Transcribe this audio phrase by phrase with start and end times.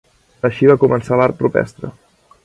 [0.47, 1.91] Així va començar l'art rupestre.